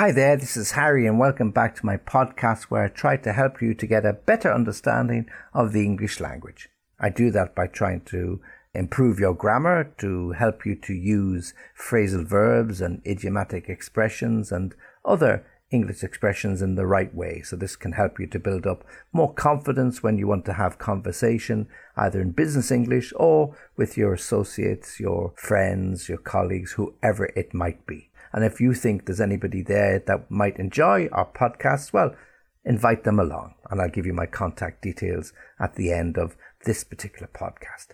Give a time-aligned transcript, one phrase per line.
[0.00, 3.34] Hi there, this is Harry, and welcome back to my podcast where I try to
[3.34, 6.70] help you to get a better understanding of the English language.
[6.98, 8.40] I do that by trying to
[8.72, 15.44] improve your grammar, to help you to use phrasal verbs and idiomatic expressions and other
[15.70, 17.42] English expressions in the right way.
[17.42, 20.78] So this can help you to build up more confidence when you want to have
[20.78, 27.52] conversation, either in business English or with your associates, your friends, your colleagues, whoever it
[27.52, 28.09] might be.
[28.32, 32.14] And if you think there's anybody there that might enjoy our podcast, well,
[32.64, 33.54] invite them along.
[33.70, 37.88] And I'll give you my contact details at the end of this particular podcast.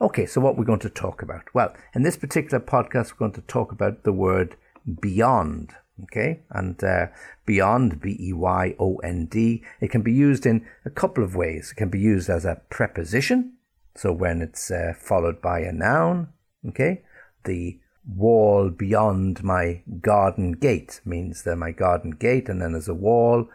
[0.00, 1.42] Okay, so what we're going to talk about?
[1.52, 4.56] Well, in this particular podcast, we're going to talk about the word
[5.00, 5.72] beyond.
[6.04, 7.06] Okay, and uh,
[7.44, 11.34] beyond, B E Y O N D, it can be used in a couple of
[11.34, 11.72] ways.
[11.72, 13.54] It can be used as a preposition,
[13.96, 16.28] so when it's uh, followed by a noun.
[16.68, 17.02] Okay,
[17.42, 17.80] the
[18.16, 23.48] wall beyond my garden gate means that my garden gate and then there's a wall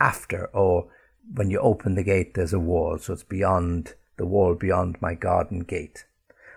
[0.00, 0.88] after or
[1.32, 5.14] when you open the gate there's a wall so it's beyond the wall beyond my
[5.14, 6.04] garden gate.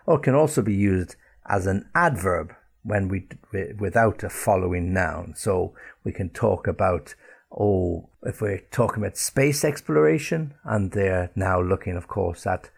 [0.06, 1.16] Or it can also be used
[1.48, 3.30] as an adverb when we
[3.80, 5.34] without a following noun.
[5.38, 7.16] So we can talk about
[7.58, 12.70] oh if we're talking about space exploration and they're now looking of course at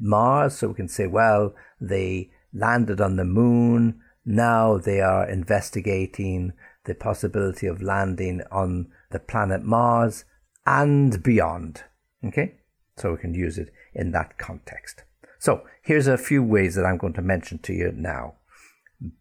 [0.00, 6.52] mars so we can say well they landed on the moon now they are investigating
[6.84, 10.24] the possibility of landing on the planet Mars
[10.66, 11.84] and beyond.
[12.24, 12.54] Okay?
[12.96, 15.04] So we can use it in that context.
[15.38, 18.34] So here's a few ways that I'm going to mention to you now.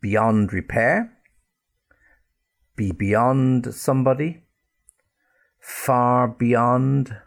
[0.02, 1.17] Beyond repair,
[2.75, 4.44] be beyond somebody,
[5.59, 7.17] far beyond,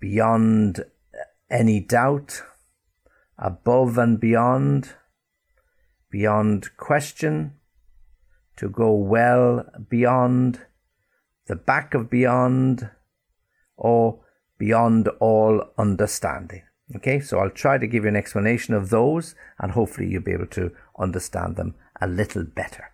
[0.00, 0.84] beyond
[1.50, 2.42] any doubt,
[3.38, 4.94] above and beyond,
[6.10, 7.54] beyond question,
[8.56, 10.60] to go well beyond,
[11.46, 12.90] the back of beyond,
[13.76, 14.20] or
[14.58, 16.62] beyond all understanding.
[16.94, 20.32] Okay, so I'll try to give you an explanation of those and hopefully you'll be
[20.32, 22.92] able to understand them a little better.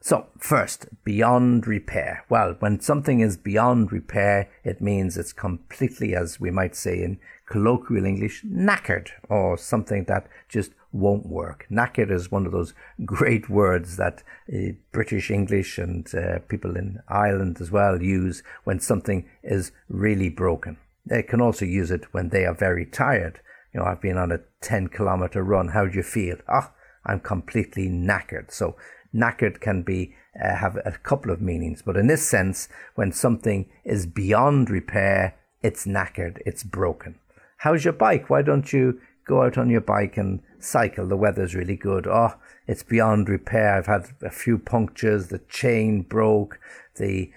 [0.00, 2.24] So, first, beyond repair.
[2.28, 7.20] Well, when something is beyond repair, it means it's completely, as we might say in
[7.48, 11.66] colloquial English, knackered, or something that just won't work.
[11.70, 14.22] Knackered is one of those great words that
[14.52, 20.28] uh, British English and uh, people in Ireland as well use when something is really
[20.28, 20.76] broken.
[21.04, 23.40] They can also use it when they are very tired.
[23.72, 25.68] You know, I've been on a 10 kilometer run.
[25.68, 26.36] How do you feel?
[26.48, 26.72] Ah,
[27.04, 28.52] I'm completely knackered.
[28.52, 28.76] So
[29.14, 33.68] knackered can be uh, have a couple of meanings, but in this sense, when something
[33.84, 37.18] is beyond repair, it's knackered, it's broken.
[37.58, 38.30] How's your bike?
[38.30, 41.06] Why don't you go out on your bike and cycle?
[41.06, 42.06] The weather's really good.
[42.06, 42.34] Oh,
[42.66, 43.76] it's beyond repair.
[43.76, 45.28] I've had a few punctures.
[45.28, 46.58] The chain broke.
[46.96, 47.30] The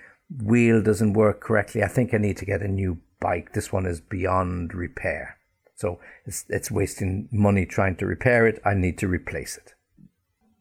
[0.44, 1.84] wheel doesn't work correctly.
[1.84, 3.54] I think I need to get a new bike.
[3.54, 5.38] This one is beyond repair.
[5.76, 8.62] So it's, it's wasting money trying to repair it.
[8.64, 9.74] I need to replace it.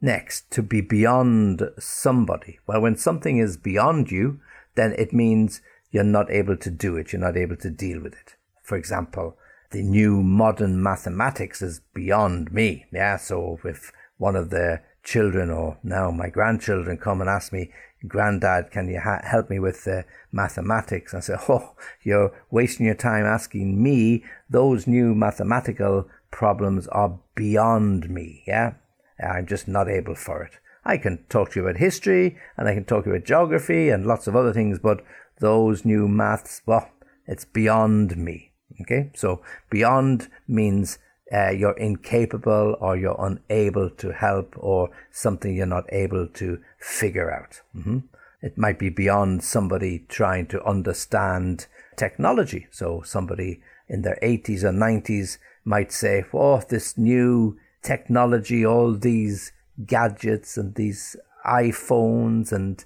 [0.00, 2.58] Next, to be beyond somebody.
[2.66, 4.40] Well, when something is beyond you,
[4.74, 7.12] then it means you're not able to do it.
[7.12, 8.34] You're not able to deal with it.
[8.62, 9.38] For example,
[9.74, 12.86] the new modern mathematics is beyond me.
[12.92, 13.16] Yeah.
[13.16, 17.72] So if one of the children or now my grandchildren come and ask me,
[18.06, 21.12] Granddad, can you ha- help me with the mathematics?
[21.12, 21.74] I say, Oh,
[22.04, 24.22] you're wasting your time asking me.
[24.48, 28.44] Those new mathematical problems are beyond me.
[28.46, 28.74] Yeah.
[29.18, 30.52] I'm just not able for it.
[30.84, 33.88] I can talk to you about history and I can talk to you about geography
[33.88, 35.04] and lots of other things, but
[35.40, 36.88] those new maths, well,
[37.26, 38.52] it's beyond me.
[38.80, 40.98] Okay, so beyond means
[41.32, 47.30] uh, you're incapable or you're unable to help or something you're not able to figure
[47.32, 47.60] out.
[47.76, 47.98] Mm-hmm.
[48.42, 51.66] It might be beyond somebody trying to understand
[51.96, 52.66] technology.
[52.70, 59.52] So somebody in their 80s or 90s might say, oh, this new technology, all these
[59.86, 61.16] gadgets and these
[61.46, 62.84] iPhones and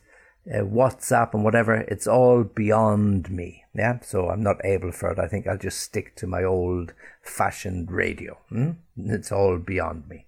[0.53, 3.65] uh, WhatsApp and whatever, it's all beyond me.
[3.75, 5.19] Yeah, so I'm not able for it.
[5.19, 8.39] I think I'll just stick to my old fashioned radio.
[8.49, 8.71] Hmm?
[8.97, 10.27] It's all beyond me.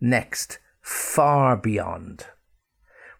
[0.00, 2.26] Next, far beyond.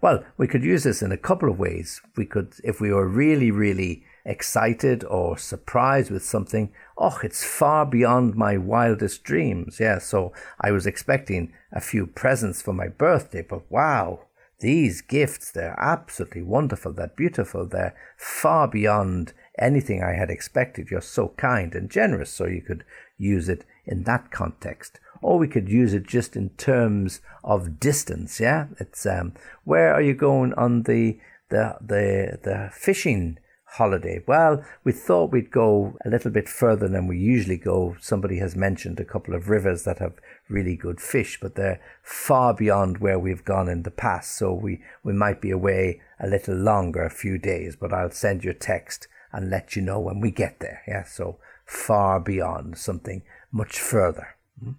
[0.01, 2.01] Well, we could use this in a couple of ways.
[2.17, 7.85] We could, if we were really, really excited or surprised with something, oh, it's far
[7.85, 9.79] beyond my wildest dreams.
[9.81, 14.21] Yeah, so I was expecting a few presents for my birthday, but wow,
[14.61, 16.93] these gifts, they're absolutely wonderful.
[16.93, 17.67] They're beautiful.
[17.67, 20.91] They're far beyond anything I had expected.
[20.91, 22.85] You're so kind and generous, so you could
[23.19, 25.01] use it in that context.
[25.23, 28.41] or we could use it just in terms of distance.
[28.41, 29.35] Yeah, it's um,
[29.65, 31.19] where are you going on the
[31.49, 33.39] the the the fishing
[33.73, 34.23] holiday?
[34.27, 37.97] Well, we thought we'd go a little bit further than we usually go.
[38.01, 40.15] Somebody has mentioned a couple of rivers that have
[40.49, 44.37] really good fish, but they're far beyond where we've gone in the past.
[44.37, 48.45] So we, we might be away a little longer, a few days, but I'll send
[48.45, 50.83] you a text and let you know when we get there.
[50.89, 51.05] Yeah.
[51.05, 53.23] So far beyond something
[53.53, 54.37] much further.
[54.63, 54.73] Hmm?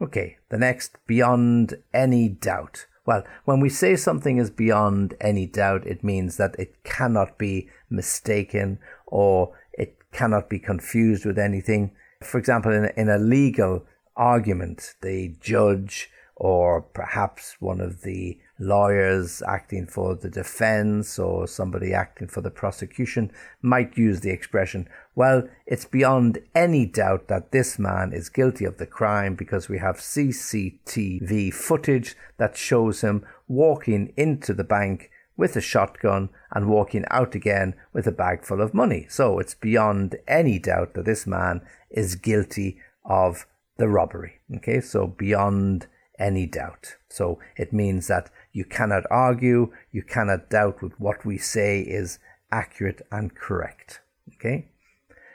[0.00, 0.36] Okay.
[0.50, 2.86] The next, beyond any doubt.
[3.04, 7.68] Well, when we say something is beyond any doubt, it means that it cannot be
[7.90, 11.90] mistaken or it cannot be confused with anything.
[12.22, 16.10] For example, in a, in a legal argument, the judge
[16.42, 22.50] or perhaps one of the lawyers acting for the defense or somebody acting for the
[22.50, 23.30] prosecution
[23.62, 28.78] might use the expression, well, it's beyond any doubt that this man is guilty of
[28.78, 35.54] the crime because we have CCTV footage that shows him walking into the bank with
[35.54, 39.06] a shotgun and walking out again with a bag full of money.
[39.08, 43.46] So it's beyond any doubt that this man is guilty of
[43.76, 44.40] the robbery.
[44.56, 45.86] Okay, so beyond
[46.18, 46.96] any doubt.
[47.08, 52.18] So it means that you cannot argue, you cannot doubt with what we say is
[52.50, 54.00] accurate and correct.
[54.34, 54.68] Okay?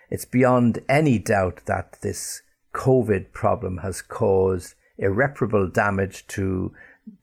[0.10, 2.42] It's beyond any doubt that this
[2.74, 6.74] COVID problem has caused irreparable damage to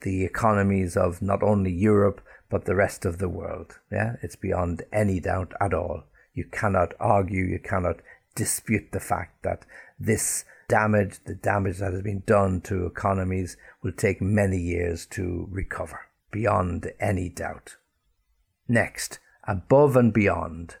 [0.01, 3.79] the economies of not only Europe but the rest of the world.
[3.91, 6.03] Yeah, it's beyond any doubt at all.
[6.33, 8.01] You cannot argue, you cannot
[8.35, 9.65] dispute the fact that
[9.99, 15.47] this damage, the damage that has been done to economies, will take many years to
[15.51, 15.99] recover,
[16.31, 17.77] beyond any doubt.
[18.67, 20.77] Next, above and beyond.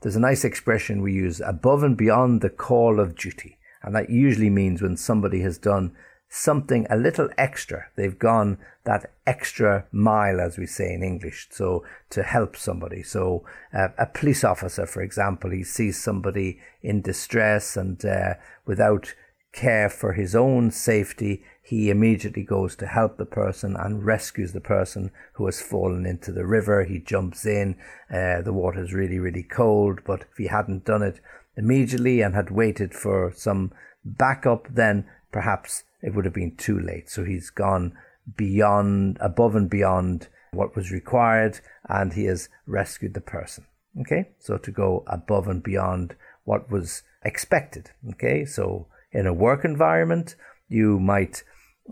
[0.00, 3.58] There's a nice expression we use above and beyond the call of duty.
[3.82, 5.94] And that usually means when somebody has done
[6.28, 7.86] something a little extra.
[7.96, 13.02] They've gone that extra mile, as we say in English, so to help somebody.
[13.02, 18.34] So uh, a police officer, for example, he sees somebody in distress and uh,
[18.66, 19.14] without
[19.58, 24.60] care for his own safety, he immediately goes to help the person and rescues the
[24.60, 26.84] person who has fallen into the river.
[26.84, 27.76] He jumps in.
[28.08, 31.20] Uh, the water is really, really cold, but if he hadn't done it
[31.56, 33.72] immediately and had waited for some
[34.04, 37.10] backup, then perhaps it would have been too late.
[37.10, 37.98] So he's gone
[38.36, 41.58] beyond, above and beyond what was required,
[41.88, 43.66] and he has rescued the person.
[44.00, 46.14] Okay, so to go above and beyond
[46.44, 47.90] what was expected.
[48.12, 50.36] Okay, so in a work environment.
[50.68, 51.42] You might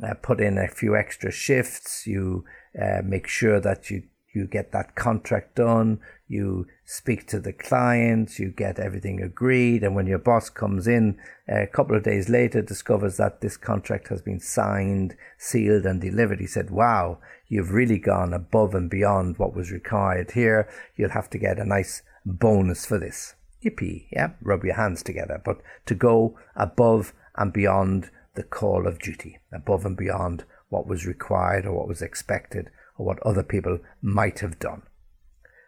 [0.02, 2.06] uh, put in a few extra shifts.
[2.06, 2.44] You
[2.80, 4.04] uh, make sure that you,
[4.34, 6.00] you get that contract done.
[6.28, 8.38] You speak to the client.
[8.38, 9.82] You get everything agreed.
[9.82, 11.18] And when your boss comes in
[11.48, 16.40] a couple of days later, discovers that this contract has been signed, sealed, and delivered,
[16.40, 17.18] he said, Wow,
[17.48, 20.68] you've really gone above and beyond what was required here.
[20.96, 23.36] You'll have to get a nice bonus for this
[23.70, 28.98] yippee, yeah, rub your hands together, but to go above and beyond the call of
[28.98, 33.78] duty, above and beyond what was required or what was expected or what other people
[34.00, 34.82] might have done.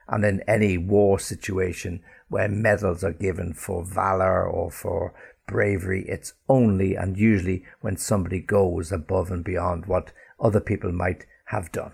[0.09, 5.15] And in any war situation where medals are given for valor or for
[5.47, 11.27] bravery, it's only and usually when somebody goes above and beyond what other people might
[11.47, 11.93] have done.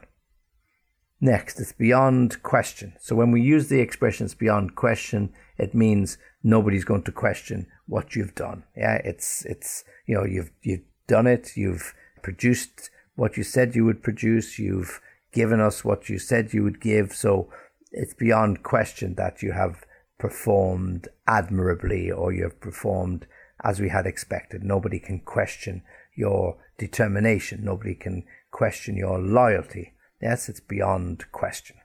[1.21, 2.95] Next, it's beyond question.
[3.01, 8.15] So when we use the expressions beyond question, it means nobody's going to question what
[8.15, 8.65] you've done.
[8.77, 11.57] Yeah, it's it's you know you've you've done it.
[11.57, 14.59] You've produced what you said you would produce.
[14.59, 15.01] You've
[15.33, 17.13] given us what you said you would give.
[17.15, 17.49] So
[17.93, 19.85] it's beyond question that you have
[20.19, 23.27] performed admirably or you have performed
[23.63, 24.63] as we had expected.
[24.63, 25.83] Nobody can question
[26.15, 27.65] your determination.
[27.65, 29.94] Nobody can question your loyalty.
[30.25, 31.77] Yes, it's beyond question.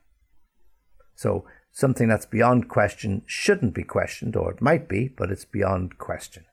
[1.13, 1.43] So
[1.73, 6.45] something that's beyond question shouldn't be questioned, or it might be, but it's beyond question.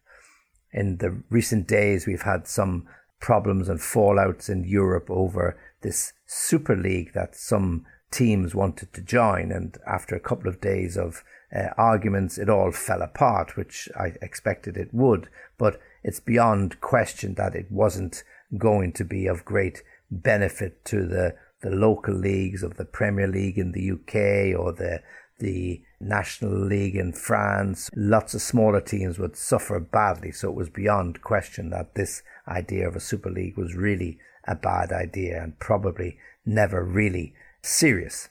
[0.73, 2.89] In the recent days, we've had some
[3.21, 9.53] problems and fallouts in Europe over this Super League that some teams wanted to join.
[9.53, 11.23] And after a couple of days of
[11.55, 15.29] uh, arguments, it all fell apart, which I expected it would.
[15.57, 18.25] But it's beyond question that it wasn't
[18.59, 23.59] going to be of great benefit to the the local leagues of the Premier League
[23.59, 25.03] in the UK or the
[25.39, 30.33] the National League in France, lots of smaller teams would suffer badly.
[30.33, 34.55] So it was beyond question that this idea of a Super League was really a
[34.55, 38.31] bad idea and probably never really serious.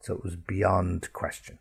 [0.00, 1.58] So it was beyond question.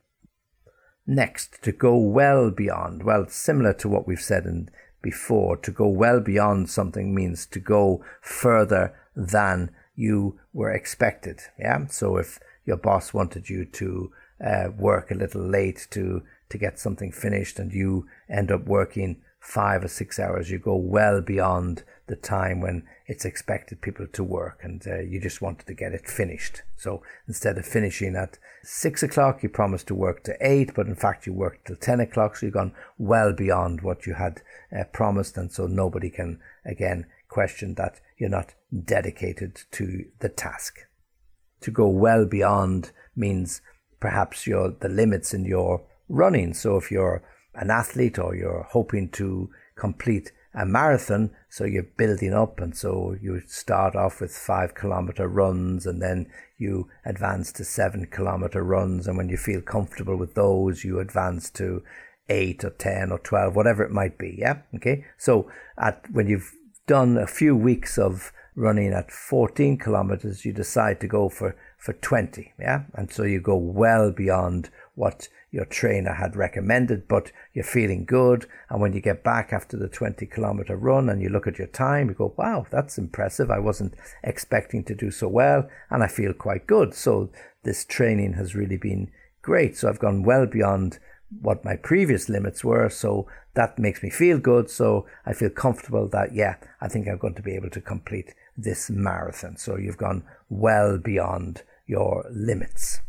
[1.06, 3.04] Next, to go well beyond.
[3.04, 4.70] Well, similar to what we've said in
[5.02, 5.58] before.
[5.58, 11.42] To go well beyond something means to go further than you were expected.
[11.60, 11.88] Yeah.
[11.88, 14.12] So if your boss wanted you to
[14.44, 19.22] uh, work a little late to to get something finished and you end up working
[19.40, 24.24] five or six hours, you go well beyond the time when it's expected people to
[24.24, 26.64] work and uh, you just wanted to get it finished.
[26.76, 30.96] So instead of finishing at six o'clock, you promised to work to eight, but in
[30.96, 32.36] fact you worked till 10 o'clock.
[32.38, 34.42] So you've gone well beyond what you had
[34.76, 35.38] uh, promised.
[35.38, 40.80] And so nobody can again question that you're not dedicated to the task.
[41.62, 43.62] To go well beyond means
[44.00, 46.54] perhaps your the limits in your running.
[46.54, 52.34] So if you're an athlete or you're hoping to complete a marathon, so you're building
[52.34, 56.26] up, and so you start off with five kilometer runs, and then
[56.58, 61.52] you advance to seven kilometer runs, and when you feel comfortable with those, you advance
[61.52, 61.84] to
[62.30, 64.36] eight or ten or twelve, whatever it might be.
[64.40, 65.06] Yeah, okay.
[65.18, 66.52] So at when you've
[66.90, 71.94] done a few weeks of running at 14 kilometers, you decide to go for for
[71.94, 72.54] 20.
[72.60, 78.06] Yeah, and so you go well beyond what your trainer had recommended, but you're feeling
[78.06, 78.48] good.
[78.70, 81.68] And when you get back after the 20 kilometer run and you look at your
[81.68, 83.50] time, you go, wow, that's impressive.
[83.50, 83.94] I wasn't
[84.24, 86.94] expecting to do so well and I feel quite good.
[86.94, 87.30] So
[87.64, 89.10] this training has really been
[89.42, 89.78] great.
[89.78, 91.00] So I've gone well beyond
[91.42, 92.90] what my previous limits were.
[92.90, 94.70] So that makes me feel good.
[94.70, 98.34] So I feel comfortable that, yeah, I think I'm going to be able to complete
[98.58, 99.58] this marathon.
[99.58, 103.02] So you've gone well beyond your limits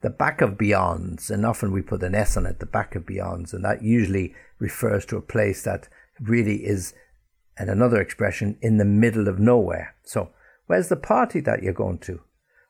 [0.00, 3.04] the back of Beyonds, and often we put an S on it, the back of
[3.04, 5.88] Beyonds, and that usually refers to a place that
[6.20, 6.94] really is,
[7.58, 9.94] and another expression, in the middle of nowhere.
[10.02, 10.30] So,
[10.66, 12.20] where's the party that you're going to?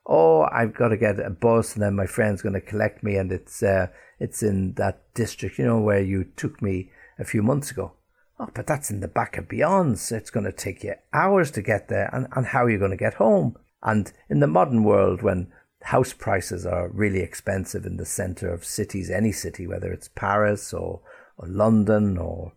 [0.07, 3.17] Oh, I've got to get a bus, and then my friend's going to collect me,
[3.17, 3.89] and it's uh,
[4.21, 7.93] it's in that district, you know, where you took me a few months ago.
[8.39, 10.13] Oh, but that's in the back of Beyonds.
[10.13, 12.93] It's going to take you hours to get there, and, and how are you going
[12.93, 13.57] to get home?
[13.83, 15.51] And in the modern world, when
[15.83, 20.73] house prices are really expensive in the center of cities, any city, whether it's Paris
[20.73, 21.01] or,
[21.37, 22.53] or London or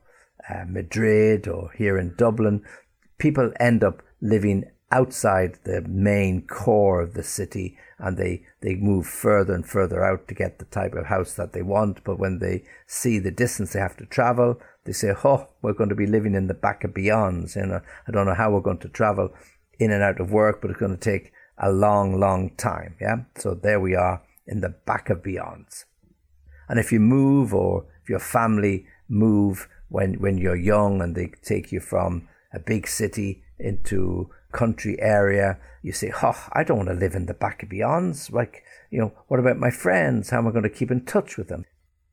[0.50, 2.64] uh, Madrid or here in Dublin.
[3.18, 9.08] People end up living outside the main core of the city and they, they move
[9.08, 12.04] further and further out to get the type of house that they want.
[12.04, 15.88] But when they see the distance they have to travel, they say, Oh, we're going
[15.88, 17.56] to be living in the back of Beyonds.
[17.56, 19.34] You know, I don't know how we're going to travel
[19.80, 22.96] in and out of work, but it's going to take a long, long time.
[23.00, 23.22] Yeah.
[23.38, 25.86] So there we are in the back of Beyonds.
[26.68, 31.32] And if you move or if your family move when, when you're young and they
[31.42, 36.90] take you from a big city into country area, you say, oh, I don't want
[36.90, 38.32] to live in the back of Beyonds.
[38.32, 40.30] Like, you know, what about my friends?
[40.30, 41.66] How am I going to keep in touch with them?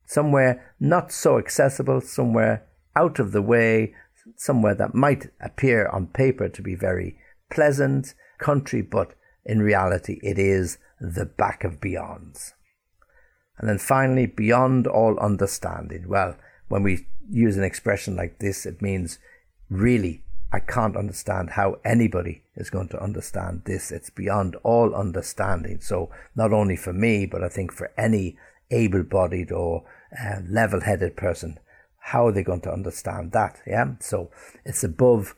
[0.05, 3.93] Somewhere not so accessible, somewhere out of the way,
[4.35, 7.17] somewhere that might appear on paper to be very
[7.49, 9.13] pleasant country, but
[9.45, 12.53] in reality, it is the back of beyonds.
[13.57, 16.07] And then finally, beyond all understanding.
[16.07, 16.35] Well,
[16.67, 19.19] when we use an expression like this, it means
[19.69, 23.91] really, I can't understand how anybody is going to understand this.
[23.91, 25.79] It's beyond all understanding.
[25.79, 28.37] So, not only for me, but I think for any
[28.69, 29.85] able bodied or
[30.19, 31.59] uh, level headed person,
[31.99, 33.61] how are they going to understand that?
[33.65, 33.93] Yeah.
[33.99, 34.29] So,
[34.65, 35.35] it's above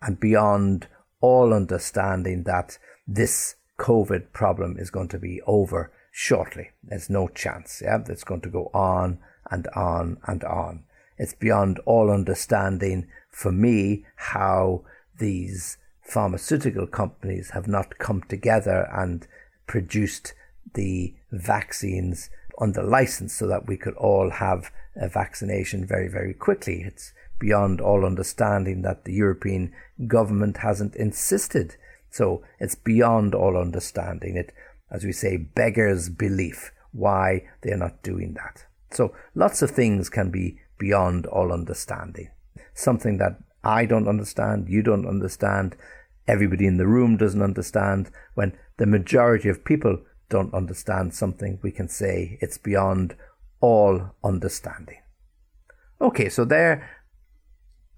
[0.00, 0.88] and beyond
[1.20, 6.70] all understanding that this COVID problem is going to be over shortly.
[6.82, 7.82] There's no chance.
[7.84, 9.18] Yeah, it's going to go on
[9.50, 10.84] and on and on.
[11.20, 14.84] It's beyond all understanding for me how
[15.18, 19.26] these pharmaceutical companies have not come together and
[19.66, 20.32] produced
[20.74, 26.82] the vaccines under license so that we could all have a vaccination very, very quickly.
[26.86, 29.72] It's beyond all understanding that the European
[30.06, 31.76] government hasn't insisted
[32.10, 34.36] so it's beyond all understanding.
[34.36, 34.52] It,
[34.90, 38.66] as we say, beggars belief why they're not doing that.
[38.90, 42.30] So lots of things can be beyond all understanding.
[42.74, 45.76] Something that I don't understand, you don't understand,
[46.26, 48.10] everybody in the room doesn't understand.
[48.34, 53.14] When the majority of people don't understand something, we can say it's beyond
[53.60, 54.98] all understanding.
[56.00, 56.88] Okay, so there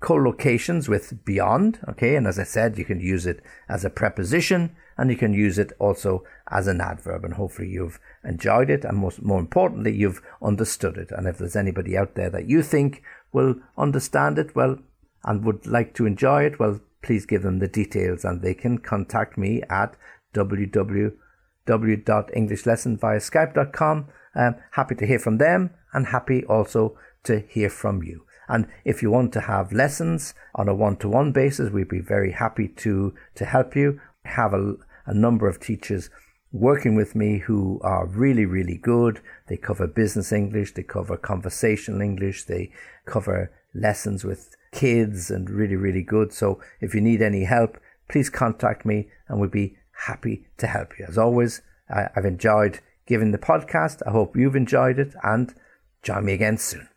[0.03, 1.79] collocations with beyond.
[1.89, 2.17] Okay.
[2.17, 5.59] And as I said, you can use it as a preposition and you can use
[5.59, 7.25] it also as an adverb.
[7.25, 8.85] And hopefully you've enjoyed it.
[8.85, 11.11] And most, more importantly, you've understood it.
[11.11, 14.79] And if there's anybody out there that you think will understand it, well,
[15.25, 18.79] and would like to enjoy it, well, please give them the details and they can
[18.79, 19.97] contact me at
[20.35, 24.09] www.englishlesson via skype.com.
[24.35, 28.25] Um, happy to hear from them and happy also to hear from you.
[28.49, 32.01] And if you want to have lessons on a one to one basis, we'd be
[32.01, 34.01] very happy to, to help you.
[34.25, 34.75] Have a,
[35.07, 36.11] a number of teachers
[36.53, 39.21] working with me who are really, really good.
[39.49, 42.71] They cover business English, they cover conversational English, they
[43.07, 46.33] cover lessons with kids and really, really good.
[46.33, 49.77] So if you need any help, please contact me and we'll be
[50.07, 51.07] happy to help you.
[51.09, 54.03] As always, I've enjoyed giving the podcast.
[54.07, 55.55] I hope you've enjoyed it and
[56.03, 56.89] join me again soon.